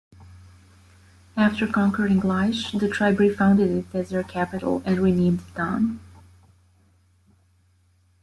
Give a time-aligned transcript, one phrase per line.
[1.37, 5.99] After conquering Laish, the tribe refounded it as their capital and renamed it Dan.